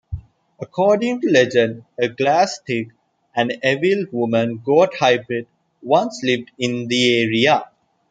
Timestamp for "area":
7.27-7.65